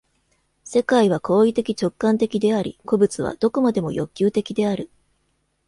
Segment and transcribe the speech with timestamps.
[0.63, 4.89] 世界は行為的直観的であり、個物は何処までも欲求的である。